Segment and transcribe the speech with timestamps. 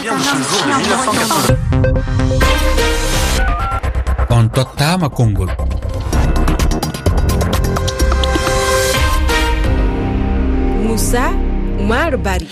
[0.00, 2.00] italien jusqu'au jour de 1980
[4.30, 5.50] on tottama konngol.
[10.82, 11.32] Moussa
[11.78, 12.46] oumar bari.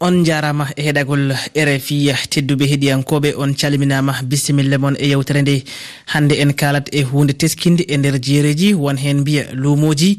[0.00, 5.64] On jarama e heɗagol rfi tedduɓe heeɗiyankoɓe on calminama bisimilla moon e yewtere nde.
[6.06, 10.18] Hande en kalat e hunde teskinde e nder jeereji won hen mbiya lumoji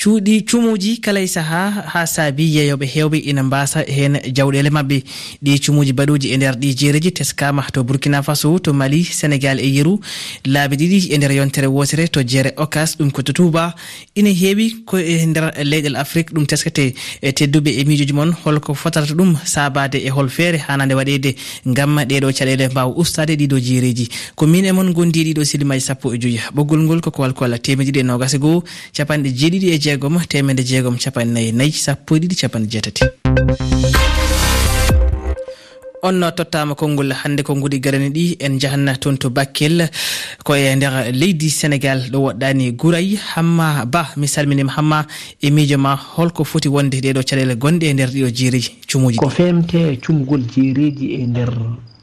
[0.00, 5.02] cuuɗi cumuji kala e saaha ha saabi yeeyoɓe hewɓe ina e mbasa hen jawɗele mabɓe
[5.44, 9.68] ɗi cumuji baɗuji e nder ɗi jeereji teskama to burkina faso to mali sénégal e
[9.68, 10.00] yeru.
[10.46, 13.74] Laabi ɗiɗi e nder yontere wotere to jeere okas ɗum ko to touba
[14.16, 18.72] ina heewi ko e nder leyɗel afrique ɗum teskate e tedduɓe e miijoji moon holko
[18.74, 21.36] fotata ɗum sabade e hol feere hanande waɗede
[21.66, 26.14] gam ɗeɗo caɗele mbawa ustade ɗiɗo jeereji ko min e moon gondi ɗiɗo silima sappo
[26.14, 26.40] e joyi.
[26.56, 28.64] Ɓoggol ngol koko walkoala temeɗiɗi e nogase goho
[28.96, 33.04] capanɗe jeeɗiɗi e jeegom temede jeegom capannayi nayyi sappo ɗiɗi capanɗe jeetati.
[36.02, 39.90] On tottama konngol hannde konnguɗi garani ɗi en jahanna toon to bakkel
[40.44, 45.06] koye e nder leydi sénégal ɗo woɗɗani gouray hamma ba mi salminima hamma
[45.42, 49.28] e miijo ma holko foti wonde ɗeɗo caɗele gonɗe e nder ɗiɗo jeeriji cumuji ko
[49.28, 51.50] femte cumgol jeeriji e nder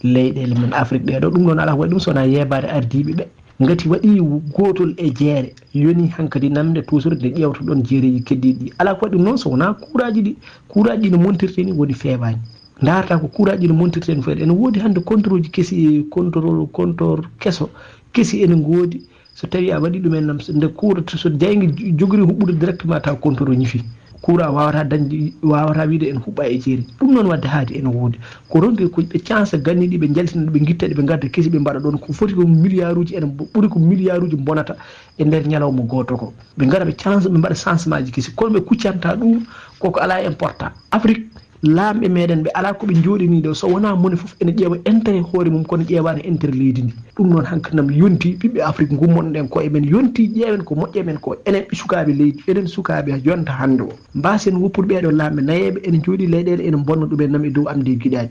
[0.04, 3.26] leyɗele men afrique ɗeɗo ɗum ɗon ala ko waɗi ɗum sowona yebade ardiɓe ɓe.
[3.60, 4.22] gati waɗi
[4.56, 8.64] gotol e jeere yoni hankkadi namde toujours nde ƴewta ɗon jeereji keddiɗi.
[8.66, 10.36] Ɗi ala ko waɗi ɗum noon so wona kuraji ɗi
[10.68, 12.38] kuraji ɗi no montirte ni woni feeɓani
[12.82, 16.68] darata ko kuraji ɗi no montirte ni feere ene woodi hannde contrôle ji kesi contrôle
[16.72, 17.70] contor keso
[18.14, 19.02] kesi ene goodi
[19.34, 23.58] so tawi a waɗi ɗumen nam nde kuurata so jayge jogori huɓɓude directement taw contrôle
[23.58, 23.82] ñifi.
[24.28, 26.84] courant wawata dañde wawata wiide en huɓɓa e jeeri.
[27.00, 28.18] Ɗum noon wadde haadi ene wonde.
[28.50, 31.80] Ko ronki koɓe chance ganniɗi ɓe jaltina ɓe guitta ɗe ɓe gadda keesi ɓe mbaɗa
[31.80, 31.98] ɗon.
[32.04, 34.76] Ko foti ko milliard uji ene ɓuuri ko milliard uji bonata
[35.18, 36.34] e nder ñalawma goto ko.
[36.60, 39.46] Ɓe gara ɓe chance ɓe mbaɗa changement ji keesi kono ɓe kuccanta ɗum
[39.80, 41.24] koko ala e important afrique
[41.64, 45.50] laamɓe meɗen ɓe ala koɓe jooɗini ɗo so wona mone foof ene ƴeewa intérêt hoore
[45.50, 46.94] mum kono ƴeewani intérêt e leydi ndi.
[47.16, 51.36] Ɗum noon hankanam yonti ɓiɓɓe afrique gummonɗen ko eɓen yonti ƴeewen ko moƴƴe men ko
[51.46, 53.90] enen ɓe sukaɓe leydi enen sukaɓe yonta hannde o.
[54.16, 57.92] Mbasen woppude ɓeɗo laamɓe nayeɓe ene jooɗi leyɗele ene bonna ɗumen nam e dow amde
[58.02, 58.30] giɗaji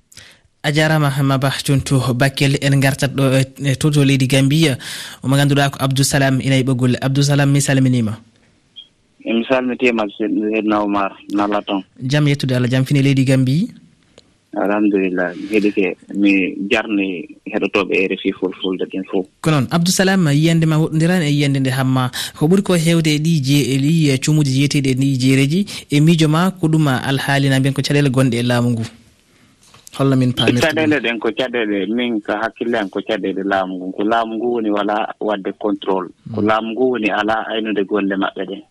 [0.66, 4.76] a jarama maba jonto bakkel en gartat ɗo e, e toto leydi gambia.
[5.22, 8.18] Omo ganduɗa ko abdousalam inayi ɓoggol abdousalam mi salminima
[9.26, 11.82] emi salmitima seedna oumar nalla allah toon
[12.12, 13.58] jaam yettude allah jaam fini leydi gambi?
[14.56, 16.30] Alhamdulillah geɗi ke mi
[16.72, 21.60] jarni heɗotoɓe e rfi fulfulde ɗin fof ko noon abdousalam yiyande ma woɗodirani e yiyande
[21.60, 22.10] nde hamma?
[22.38, 23.92] Ko ɓuuri ko hewde e ɗi je eli
[24.24, 25.60] cumuji jiyeteɗi e ɗi e jeereji
[25.90, 28.84] e miijo ma ko ɗum alhaalina mbiyen ko caɗele gonɗe e laamu ngu?
[29.98, 33.92] Holla min pamir caɗele ɗen ko caɗele min ko hakkille an ko caɗele laamu ngu.
[33.92, 36.08] Ko laamu ngu woni wala wadde contrôle.
[36.34, 38.62] Ko laamu ngu woni ala aynude golle maɓɓe ɗen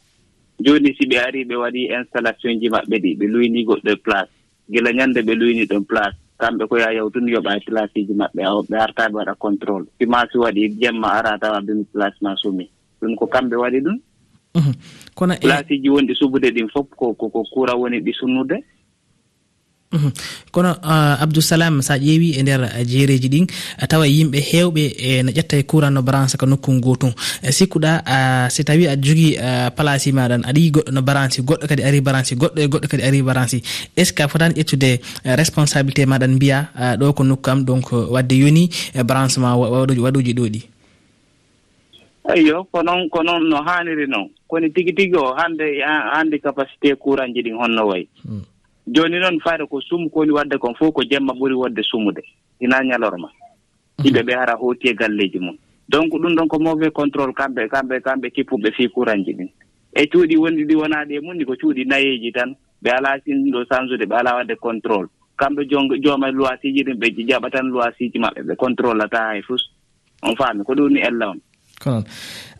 [0.60, 4.32] jooni si ɓe arii ɓe waɗii installation ji maɓɓe ɗi ɓe luynii goɗɗo e place.
[4.72, 6.18] Gila ñannde ɓe luynii ɗon place.
[6.40, 10.06] Kamɓe ko yaa yawtun yoɓaa e place ji maɓɓe ɓe hartaa ɓe waɗa contrôle si
[10.06, 12.70] maasi waɗi jemma araa tawa bimi place ma sumi.
[13.02, 13.98] Ɗum ko kamɓe waɗi ɗum.
[14.56, 14.74] Mhm.
[15.16, 18.64] Kono e place ji wonɗi subude ɗin fof ko ko kuura woni ɗi sunnude.
[19.95, 20.11] Mhm.
[20.51, 23.45] kono ah, abdousalam sa ƴeewi e nder jeereji ɗin
[23.88, 24.83] tawa yimɓe heewɓe
[25.23, 27.11] ne ƴetta e courant no branche ko nokku gotum
[27.41, 28.03] e, sikkuɗa
[28.51, 29.38] si tawi aɗa jogui
[29.75, 33.03] place maɗan aɗa yi goɗɗo no branche goɗɗo kadi ari branche goɗɗo e goɗɗo kadi
[33.03, 33.57] ari branche
[33.95, 36.69] est ce que a fotani ƴettude e, responsabilité maɗan mbiya
[37.00, 40.62] ɗo ko nokku am donc wadde yoni e, branche ma waɗuji ɗo ɗi
[42.33, 44.29] eyyo ko noon ko noon no haaniri noon.
[44.50, 48.07] Koni tigi tigi o hande hande capacité courant ji ɗin honno wayi.
[48.25, 48.41] Hmm.
[48.88, 52.22] jooni noon faade ko sumu kowoni wadde kon fof ko jemma ɓuri wodde sumude.
[52.59, 53.29] Hina ñalorma.
[54.00, 54.06] Mhm.
[54.06, 55.57] Yimɓe ɓe hara hooti e galleeji mum
[55.90, 59.50] donc ɗum ɗon ko mauvais contrôle kamɓe kamɓe kamɓe kippuɓe fii kuranji ɗin.
[59.94, 64.06] E cuuɗi wonɗi ɗi wonaaɗi e mum ko cuuɗi nayeeji tan ɓe alaa sinɗo sansude
[64.06, 65.07] ɓe alaa wadde contrôle.
[65.38, 65.66] Kamɓe
[66.03, 69.62] jooma loisiji ɗin ɓe jaɓa tan loisiji maɓɓe ɓe contrôle lataa hay fus.
[70.24, 71.40] On faami ko ɗum ni ella on.
[71.81, 72.06] ko noon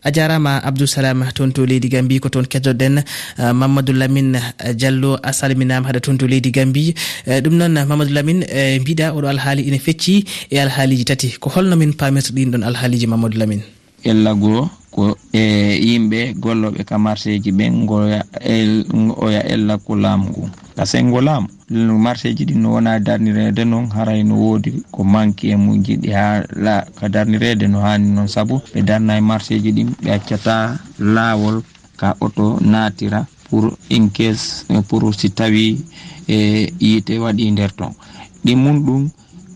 [0.06, 5.18] a jarama abdousalam toon to leydi gambi ko toon kettoɗen uh, mamadou lamine uh, diallo
[5.22, 6.94] a salminama haɗa toon to leydi gambi.
[7.26, 8.42] Uh, ɗum noon mamadou lamine
[8.82, 11.28] mbiɗa oɗo alhaali ina fecci e alhaaliji tati.
[11.42, 13.64] Ko holno min pamirta ɗin ɗon alhaaliji mamadou lamine.
[14.04, 14.34] Yalla
[14.96, 15.42] ko e
[15.88, 18.20] yimɓe golloɓe ka marché ji ɓen goya
[19.24, 20.42] oya ella ko laamu ngu.
[20.76, 21.48] Ka sengo laamu
[22.06, 26.08] marché ji ɗin no wona darnirede noon haray no woodi ko manki e mum jiɗi
[26.16, 30.10] ha la ka darnirede no hanni noon saabu ɓe darna e marché ji ɗin ɓe
[30.16, 31.60] accata laawol
[32.00, 35.84] ka oto naatira pour in case pour si tawi
[36.28, 37.92] e yiite waɗi nder ton.
[38.44, 39.02] Ɗin mum ɗum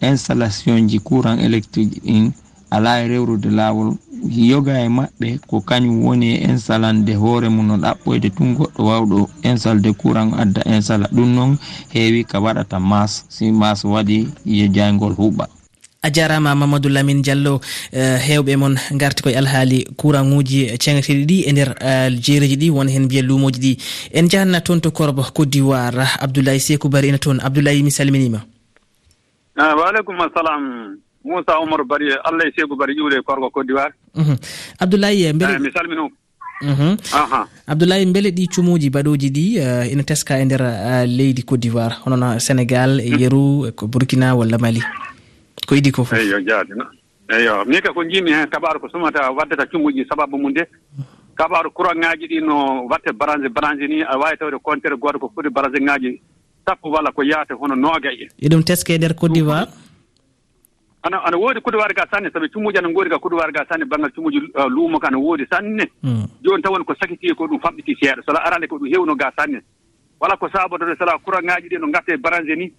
[0.02, 2.30] installation ji courant électrique ɗin
[2.70, 3.96] ala e rewrude laawol
[4.28, 9.30] yoga e maɓɓe ko kañum woni e ensalande hoore mum no ɗaɓɓoyde tun goɗɗo wawɗo
[9.42, 11.58] insalde kuran adda insala ɗum noon
[11.94, 15.60] heewi ka waɗata mas si mas waɗi ye jaygol huɓɓa
[16.02, 17.60] a jarama mamadou lamine diallo
[17.92, 22.70] eh, hewɓe moon garti koye alhaali courant uji cengatiɗi ɗi e nder eh, jeereji ɗi
[22.70, 23.72] won hen mbiya lumoji ɗi.
[24.14, 26.16] En jahanna toon to korba côte d'ivoire.
[26.20, 27.38] Abdoulaye sekou bari ina toon.
[27.42, 28.40] Abdoulaye mi salminima.
[29.56, 30.96] Ah, wa aleykum assalam.
[31.22, 33.92] Moussa oumar bari allah e sekou bari ƴuuɗe korgo côte d'ivoire.
[34.14, 34.20] Mhm.
[34.20, 34.36] Eh, eh, mhm.
[34.78, 36.10] abdoulaye mbele mi salmino
[37.66, 40.62] abdoulaye beele ɗi cumuji baɗoji ɗi eh, ina teska e nder
[41.06, 41.96] leydi côte d'ivoire.
[42.04, 43.18] Honono sénégal e mm.
[43.20, 44.80] yeru e ko burkina walla mali.
[45.66, 46.84] Ko idi ko fof eyo jaadino
[47.28, 50.66] eyo min ka ko jimi heen kaɓaaru ko sumata waddata cumuji sababu mum de.
[51.36, 55.32] Kabaru courant ŋaji ɗi no watte barange barange ni a wawi tawde comptere goto ko
[55.34, 56.20] foti barange ŋaji
[56.66, 58.28] sappo walla ko yaate hono noogay e.
[58.38, 59.68] e ɗum teske e nder côte d'ivoire?
[61.02, 64.10] ana ana woodi kuduwaare ga sanne sabi cummuji ana ngoodi ga kuduwaare ga sanne banggal
[64.12, 65.90] cummuji uh, luumo ka ana woodi sanne.
[66.02, 66.26] Hmm.
[66.42, 68.22] Joni tan ko sakiti ko ɗum famɗiti seeɗa.
[68.26, 69.60] So arande ko ɗum heewno ga sanne.
[70.20, 72.72] Wala ko saabotode so courant courantŋaaji ɗi no ngatta e barange ni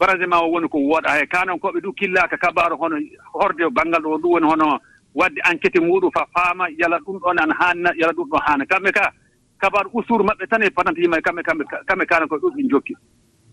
[0.00, 2.96] barange ma o woni ko wooɗa he kanankoɓe ɗum killaka kabaaro hono
[3.34, 4.78] horde banggal ɗo ɗum woni hono
[5.14, 8.64] wadde enquête muɗum fa faama yala ɗum ɗon ana haanna yala ɗum ɗon haana.
[8.64, 9.12] Kamɓe ka
[9.60, 12.94] kabaru usuru maɓɓe tan e patante yimma kamɓe kamɓe kamɓe kaana ko ɗum ɗin jokki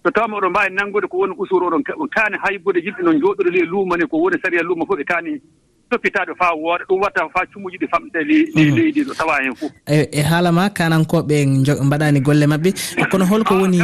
[0.03, 3.61] so tawma oɗon mbawi nanngude ko woni usuru oɗon kaani haybude yimɓe noon jooɗori le
[3.65, 5.41] luuma ni ko woni saria luuma fof ɓe kaani
[5.89, 8.19] toppitaɗo faa wooɗa ɗum watta faa cumuji ɗi famɗe
[8.55, 8.75] mm.
[8.75, 11.45] leydi ɗo tawa heen fof e, e haala ma kanankoɓe
[11.85, 12.69] mbaɗani golle maɓɓe.
[12.97, 13.79] Eh, Kono holko ah, woni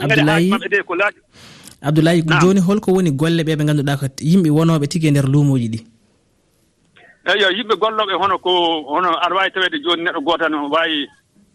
[0.00, 0.52] abdoulayi
[1.82, 5.68] abdoulayi joni holko woni golle ɓe ɓe ganduɗa ko yimɓe wonoɓe tigi e nder luumoji
[5.68, 5.80] ɗi.
[7.26, 8.50] Eeyo yimɓe golloɓe hono ko
[8.86, 11.08] hono aɗa wawi tawede joni neɗɗo gootan wawi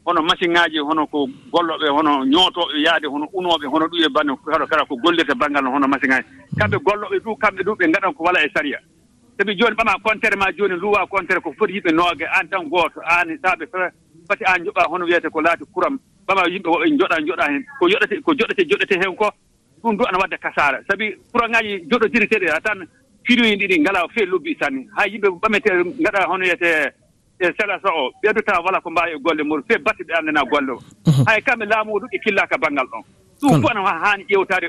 [0.09, 4.31] hono machine ŋaji hono ko golloɓe hono ñootoɓe yaade hono unoɓe hono ɗum e banne
[4.51, 6.27] haɗo kala ko gollirta banggal hono machine ŋaji.
[6.57, 8.79] Kamɓe golloɓe du kamɓe du ɓe gaɗan ko wala e saria
[9.37, 12.99] sabi joni ɓama comptere ma joni luwa comptere ko foti yimɓe noogue an tan gooto
[13.05, 13.65] an saaɓe
[14.27, 15.99] fati an joɓa hono wiyete ko laati kuram.
[16.27, 19.29] Ɓama yimɓe woɓe joɗa joɗa hen ko joɗete ko joɗete joɗete hen ko
[19.83, 20.79] ɗum du ana wadda kasara.
[20.89, 22.81] Sabi courant ŋaji joɗodiriteɗe a tan
[23.25, 25.69] firoyi ɗiɗi ngala fe lobbi sanni ha yimɓe ɓamete
[26.01, 26.93] gaɗa hono wiyete
[27.39, 30.43] e seeɗa so o ɓeydota wala ko mbawi e golle muɗum fe batte ɓe anndana
[30.43, 30.79] golle o.
[31.07, 31.23] Mhm.
[31.27, 33.03] Hay kamɓe laamu o ɗum ɗi killaka baŋngal ɗon.
[33.41, 34.67] Ɗum fof ana haani ƴewtade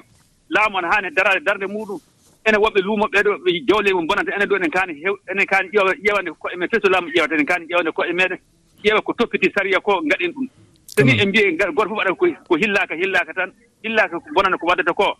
[0.50, 1.98] laamu ana haani darade darde muɗum.
[2.46, 3.30] Ene woɓɓe luumo ɓeeɗo
[3.68, 6.88] jawle mum bonanta enen ɗo enen kaani hew enen kaani ƴeewa ƴeewande koye men feso
[6.88, 8.38] laamu ƴeewata enen kaani ƴeewde koye meɗen
[8.84, 10.48] ƴeewa ko toppiti sariya ko ngaɗin ɗum.
[10.86, 12.14] So ni en mbiye goto fof waɗa
[12.46, 13.50] ko hillaka hillaka tan
[13.82, 15.16] hillaka bonana ko waddata ko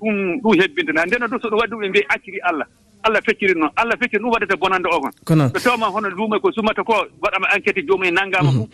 [0.00, 2.66] ɗum ɗum hebbintana ndeno du so ɗum waɗi ɗum ɓe mbiye acciri allah.
[3.04, 3.70] allah fecciri noon.
[3.76, 5.48] Allah fecciri ɗum waɗata bonande o kon kono.
[5.54, 8.58] So tawma hono luuma ko sumata ko waɗama enquête joomumen nanngama mhm.
[8.60, 8.68] fof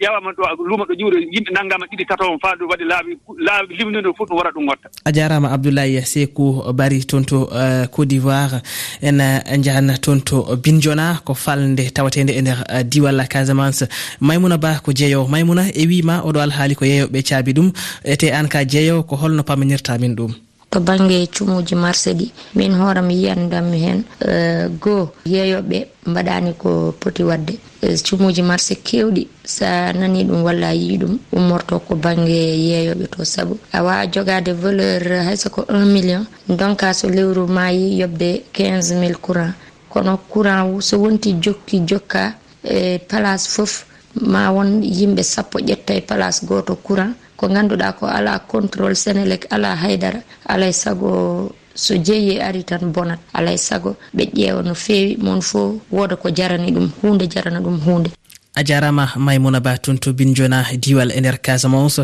[0.00, 3.12] ƴewama ɗo luuma ɗo ƴuwre yimɓe nanngama ɗiɗi tato fa ɗum waɗi laabi
[3.46, 4.88] laabi limnide fof ɗum wara ɗum watta.
[5.04, 8.60] A jarama abdoulaye sekou bari toon to euh, côte d'ivoire.
[9.02, 13.84] En euh, jahana toon to binjona ko falde tawatede e nder euh, diwal casamance.
[14.20, 17.72] Maymouna ba ko jeeyowo maymouna e wima oɗo alhaali ko yeeyoɓe caabi ɗum.
[18.04, 20.34] Ete an ka jeeyowo ko holno pamanirta min ɗum.
[20.74, 22.32] to banggue cumuji marché ɗi.
[22.56, 29.28] Min hooram yiyandanmi hen eh, goho yeeyoɓe mbaɗani ko poti wadde eh, cumuji marché kewɗi
[29.44, 34.06] sa nani ɗum walla a yii ɗum ummorto ko banggue yeeyoɓe to saabu a wawa
[34.12, 39.54] jogade valeur haysoko un million donka so lewru ma yi yobde 15 mille courant.
[39.88, 42.34] Kono courant so wonti jokki jokka
[42.64, 43.84] e eh, place foof
[44.20, 49.46] ma won yimɓe sappo ƴetta e place goto courant ko ganduɗa ko ala contrôle sénélec
[49.50, 54.24] ala haydara alay e saago so jeeyi e ari tan bonat alay e saago ɓe
[54.34, 58.10] ƴeewa no feewi moon fo wooda ko jarani ɗum hunde jarana ɗum hunde
[58.56, 61.98] a jarama maymouna ba toon to bin jona diwal e nder casamance.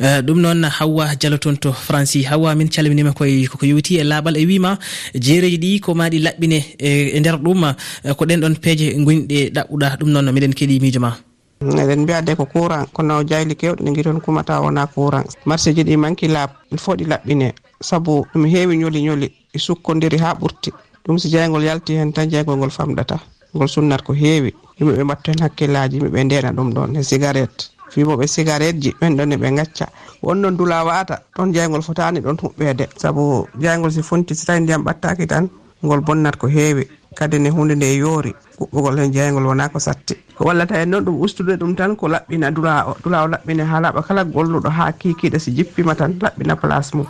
[0.00, 3.98] Eh, ɗum uh, noon hawwa dialo toon to franci hawwa min calminima koye koko yewti
[4.00, 4.78] e laaɓal e wima
[5.14, 7.64] jeereji ɗi ko maɗi laɓɓine eh, e nder ɗum
[8.04, 11.12] eh, ko ɗen ɗon peeje gonɗe ɗaɓɓuɗa ɗum noon miɗen keeɗi miijo ma.
[11.60, 15.28] eɗen mbiyade ko courant kono jayli kewɗe ɗe guiton kumata wona courant.
[15.44, 17.52] Marché ji ɗi manki laaɓ il faut ɗi laɓɓine.
[17.82, 20.72] Saabu ɗum heewi ñoli ñoli ɗi sukkodiri ha ɓurti.
[21.04, 23.20] Ɗum si jaygol yalti hen tan jaygol ngol famɗata
[23.54, 24.54] ngol sunnat ko heewi.
[24.78, 27.68] Yimɓeɓe mbattu hen hakkillaji yimɓeɓe ndena ɗum ɗon e cigarette.
[27.90, 29.86] Fimoɓe cigarette ji ɓen ɗon eɓe gacca
[30.22, 34.82] wonnoon dula wata ɗon jaygol fotani ɗon huɓɓede saabu jaygol si fonti si tawi ndiyam
[34.84, 35.48] ɓattaki tan
[35.84, 36.88] ngol bonnat ko heewi.
[37.14, 41.04] kadi ne hunde nde yoori kuɓɓugol hen jeygol wona ko satti ko wallata en noon
[41.04, 44.68] ɗum ustude ɗum tan ko laɓɓina dula o dula o laɓɓine ha laaɓa kala golluɗo
[44.70, 47.06] ha kikiɗe si jippima tan laɓɓina place mum.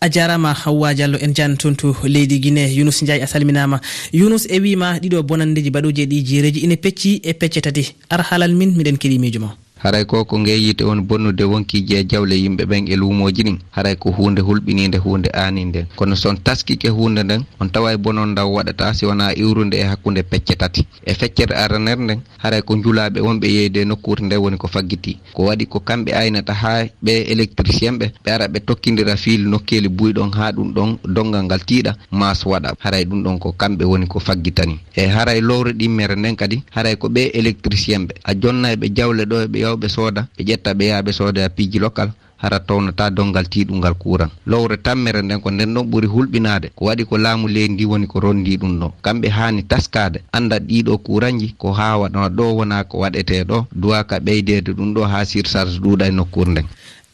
[0.00, 3.80] A jarama hawwa diallo en jan toon to leydi guine younus ndiaye a salminama
[4.12, 7.94] younus e wima ɗiɗo bonandeji baɗoji e ɗi jeereji ine pecci e pecce tati.
[8.10, 12.04] Ar haalal min miɗen keeɗi miijo ma haray ko ko ngeeyite won bonnude wonkiji e
[12.04, 16.88] jawle yimɓe ɓen e luumoji ɗin haray ko hunde hulɓinide hunde aanide kono son taskike
[16.88, 20.86] hunde nden on tawa e bonon ndaw waɗata si wona iwrude e hakkude pecce tati.
[21.06, 25.18] E feccere araner nden haray ko julaɓe wonɓe yeyde nokkure nde woni ko faggiti.
[25.34, 29.88] Ko waɗi ko kamɓe aynata ha ɓe électricien ɓe ɓe ara ɓe tokkidira fiil nokkeli
[29.88, 32.74] buyɗon ha ɗum ɗon dongal ngal tiiɗa mas waɗa.
[32.78, 34.78] Haray ɗum ɗon ko kamɓe woni ko faggitani.
[34.96, 38.14] E haray lowre ɗimmere nden kadi haray ko ɓe électricien ɓe.
[38.24, 41.48] A jonna eɓe jawle ɗo eɓe rewɓe sooda ɓe ƴetta ɓe yaha ɓe sooda a
[41.48, 42.10] piiji local
[42.42, 47.04] hara townata dongal tiɗungal kuran lowre tammere nden ko nden ɗon ɓuri hulɓinade ko waɗi
[47.04, 48.92] ko laamu leydi ndi woni ko rondi ɗum ɗo.
[49.02, 54.18] Kamɓe hani taskade anda ɗiɗo kuranji ko ha waɗana ɗo wona ko waɗete ɗo duwaka
[54.18, 56.66] ɓeydede ɗum ɗo ha surcharge ɗuuɗa e nokkure nden.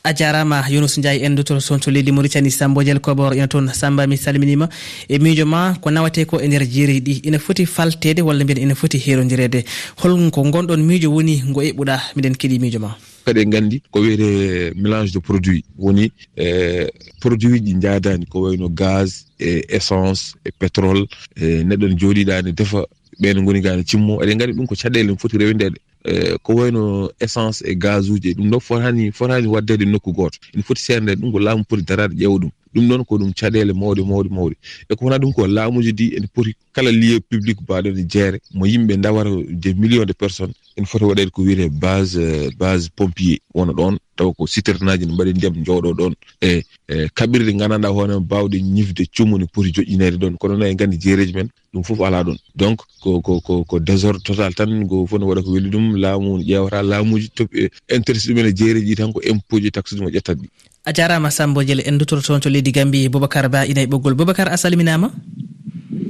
[0.05, 4.07] a jarama younus ndiaye en duttoto toon to leydi mauritanie sambodiel kobor ina toon samba
[4.07, 4.69] mi salminima.
[5.09, 8.63] E miijo ma ko nawate ko e nder jeeri ɗi ina foti faltede walla mbiyen
[8.63, 9.65] ina foti herodirede
[9.97, 12.97] holko gonɗon miijo woni ngo eɓɓuɗa miɗen keeɗi miijo ma.
[13.25, 16.89] Kadi en gandi ko wiyete mélange de produit woni e
[17.21, 22.87] produit ɗi jadani ko wayno gaz e essence e pétrole e neɗɗo ne jooɗiɗani defa
[23.21, 24.21] ɓen goni ga cimmo.
[24.23, 28.51] Eɗen gandi ɗum ko caɗele foti rewendeɗe eh, ko wayno essence e gaz uji ɗum
[28.51, 32.39] ɗo fotani fotani waddede nokku goto ene foti serede ɗum ko laamu poti darade ƴeewa
[32.39, 32.51] ɗum.
[32.79, 34.55] ɗum noon ko ɗum caɗele mawɗe mawɗe mawɗe.
[34.91, 38.39] E ko wona ɗum ko laamuji ɗi ene poti kala lieu public mbaɗo ne jeere.
[38.55, 43.39] Mo yimɓe dawata des millions de personnes ene foti waɗede ko wiyete base base pompier
[43.55, 43.99] wona ɗon.
[44.17, 46.15] Tawa ko citernaji ne mbaɗi ndiyam jooɗo ɗon.
[46.41, 50.37] E, e kaɓirɗe gandanɗa hoorema bawɗe ñifde cumu ne poti joƴƴinede ɗon.
[50.39, 52.37] Kono noon e gandi jeereji men ɗum foof ala ɗon.
[52.55, 55.97] Donc ko ko ko ko désordre total tan go fof ne waɗa ko weli ɗum
[55.97, 59.95] laamu ƴewata laamuji top e interest ɗumen e jeereji ɗi tan ko impôt ji taxe
[59.97, 60.49] ɗum o ƴettat ɗi
[60.85, 64.15] a jarama sambo diel en dutoro toon to leydi gambi boubacar ba ina e ɓoggol
[64.15, 65.11] boubacar a salminama?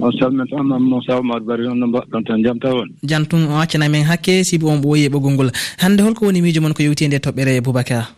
[0.00, 3.88] On salmintamam moussa oumar bari on no mbaɗɗon tan jaam taw on jaam o accana
[3.88, 5.50] men hakke sibi on ɓooyi e ɓoggol ngol.
[5.78, 8.14] Hande holko woni miijo moon ko yewti e nde toɓɓere boubacar?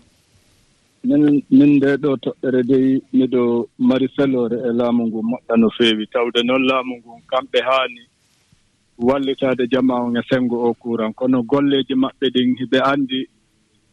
[1.05, 6.05] Min min nde ɗo toɓɓere dey miɗo mari felore e laamu ngu moƴƴa no feewi.
[6.13, 8.03] Tawde noon laamu ngu kamɓe haani
[8.99, 11.15] wallitaade jama on e senngo o kuuran.
[11.15, 13.27] Kono golleeji maɓɓe ɗin hiɓe anndi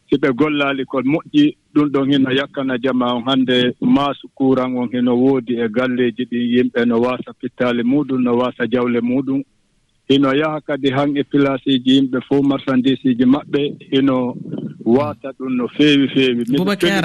[0.08, 1.56] si ɓe gollaali ko moƴƴi.
[1.74, 6.46] Ɗum ɗon hino yakkana jama on hannde maasu kuuran on hino woodi e galleeji ɗin
[6.54, 9.42] yimɓe no waasa pittaali muɗum no waasa jawle muɗum.
[10.08, 13.60] Hino yaha kadi han e place pilaceji yimɓe fof marchandise marchandisiji maɓɓe.
[13.92, 14.36] Hino
[14.84, 16.44] waata ɗum no feewi feewi.
[16.56, 17.04] Boubacar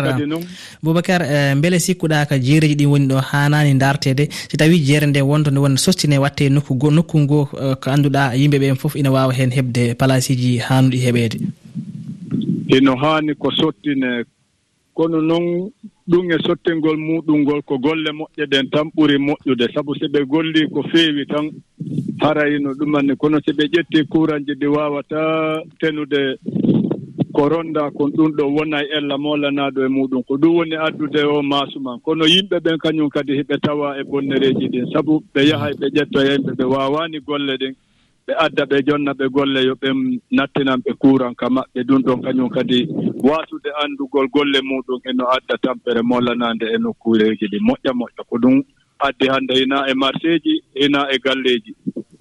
[0.82, 5.22] boubacar eh, beele sikkuɗa ka jeereji ɗin woni ɗo hanani dartede so tawi jeere nde
[5.22, 9.12] wonto nde won sostine watte nokku go nokku ngo eh, ko annduɗa yimɓeɓe fof ina
[9.12, 11.38] wawa hen place palaceji hannuɗi heɓede
[12.68, 14.24] ino haani ko sottine.
[14.94, 15.72] Kono noon
[16.08, 19.74] ɗum e sottingol muɗum ngol ko golle moƴƴe ɗen tan ɓuri moƴƴude.
[19.74, 21.50] Sabu so ɓe golli ko feewi tan
[22.22, 23.16] harayino ɗumanni.
[23.18, 26.38] Kono so ɓe ƴetti kuranji ɗi wawata tenude
[27.34, 30.24] ko ronda kon ɗum ɗo wona e ella molanaaɗo e muɗum.
[30.28, 34.70] Ko ɗum woni addude o maasuman kono yimɓe ɓen kañum kadi hiɓe tawa e bonnereeji
[34.70, 34.92] ɗin.
[34.94, 37.74] Sabu ɓe yaha ɓe ƴetto yimɓe ɓe waawaani golle ɗin.
[38.28, 41.80] ɓe adda ɓe jonna ɓe golle yo ɓen nattinan ɓe kuranka maɓɓe.
[41.88, 42.88] Ɗum ɗon kañum kadi
[43.24, 47.58] wasude anndugol golle muɗum eno adda tampere mollanande e nokkuureji ɗi.
[47.68, 48.24] Moƴƴa moƴƴa.
[48.30, 48.64] Ko ɗum
[49.08, 51.72] addi hannde hina e marché ji hina e galleeji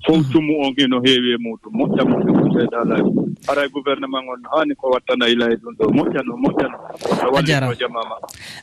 [0.06, 0.32] fof hmm.
[0.32, 1.72] cumu on hino heewi e muɗum.
[1.78, 3.10] Moƴƴa moƴƴa seeɗa alaaji
[3.48, 5.84] ara gouvernement on haani ko wattana ila e ɗum ɗo.
[5.98, 6.76] Moƴƴano moƴƴano
[7.68, 8.16] so jamama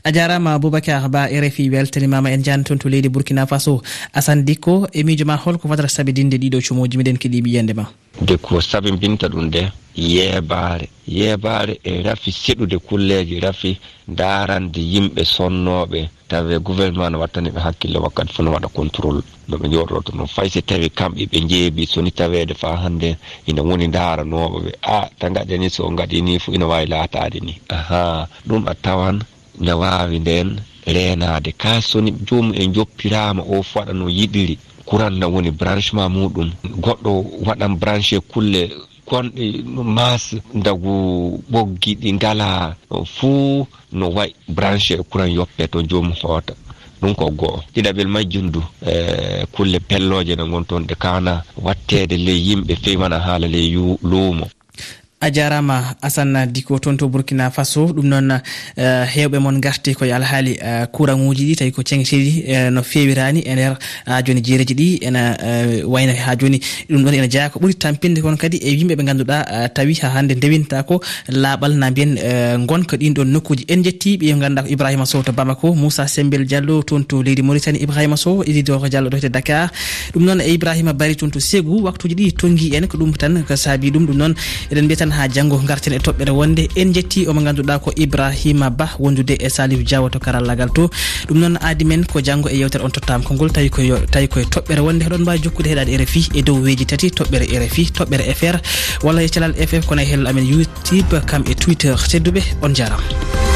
[0.03, 3.81] a jarama aboubacar ba rfi weltanimama en jani toon to leydi bourkina faso.
[4.13, 7.85] Asane dikko e miijo ma holko fotata sabidinde ɗiɗo cumoji miɗen keeɗi yiyande ma.
[8.21, 10.89] de ko sabibinta ɗum de yeebaare.
[11.07, 16.09] Yeebaare e rafi seɗude kulleeji rafi darande yimɓe sonnooɓe.
[16.27, 19.21] Tawe gouvernement no wattani ɓe hakkille wakkati fof no waɗa contrôle.
[19.47, 19.67] No ɓe
[20.05, 20.49] to noon fay.
[20.49, 25.29] So tawi kamɓe ɓe jeebi soni taweede faa hannde ina woni ndaranooɓe ɓe a ta
[25.29, 27.59] gaɗani so gaɗini fof ina waawi laataade ni.
[27.69, 29.19] Aha ɗum a tawan
[29.59, 31.51] ne waawi nden reenaade.
[31.57, 34.57] Ka soni joomum en joppiraama o fo waɗa no yiɗiri.
[34.89, 36.50] courant ɗam woni branchement muɗum.
[36.84, 37.12] Goɗɗo
[37.46, 38.62] waɗan branché kulle
[39.08, 39.63] gonɗi
[39.96, 40.93] mas dagu
[41.51, 42.75] ɓoggi ɗi ngala.
[43.15, 46.53] Fuu no wayi branché courant yoppe to jomum hoota.
[47.01, 52.39] Ɗum ko goho ɗiɗaɓel majjundu e kulle pelloje ne gon toon ɗe kana wattede ley
[52.48, 53.72] yimɓe fewi wona haala ley
[54.03, 54.46] luumo.
[55.21, 57.88] a jarama asana diko toon to burkina faso.
[57.93, 58.39] Ɗum noon uh,
[59.13, 62.81] hewɓe moon garti koye alhaali eh, uh, couraŋuji ɗi tawi ko ceŋteɗi uh, eh, no
[62.83, 64.88] fewirani e nder ha joni jeereji ɗi.
[65.07, 66.59] Ena uh, wayna ha joni
[66.89, 69.93] ɗum ɗon ena jeeya ko ɓuuri tampinde kono kadi e yimɓe ɓe ganduɗa uh, tawi
[70.01, 74.63] ha hande ndewinta ko laaɓal na mbiyen uh, gonka ɗin ɗon nokkuji en jettiɓe ganduɗa
[74.63, 78.88] ko ibrahima sow to bamako moussa sembel diallo toon to leydi mauritanie ibrahima sow ididoro
[78.88, 79.69] diallo ɗo to dakar.
[80.13, 83.43] Ɗum noon e ibrahima bari toon to ségou waktuji ɗi tonggui en ko ɗum tan
[83.43, 84.05] ko saabi ɗum.
[84.07, 84.33] Ɗum noon
[84.71, 86.67] eɗen mbiyatan tan tan ha janggo garten e toɓɓere wonde.
[86.75, 90.89] En jetti omo ganduɗa ko ibrahima ba wondude e salif diawa to karallagal to.
[91.27, 94.45] Ɗum noon aadi men ko janggo e yewtere on tottama konngol tawi koy tawi koye
[94.45, 95.03] toɓɓere wonde.
[95.03, 98.57] Heɗon mbawi jokkude heɗade rfi e dow weji tati toɓɓere rfi toɓɓere fr
[99.03, 102.41] walla e calal ff kono e hellal amen youtube kam e twitter tedduɓe.
[102.61, 103.49] On jarama